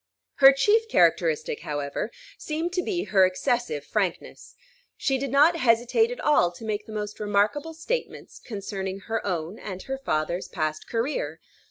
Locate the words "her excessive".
3.03-3.85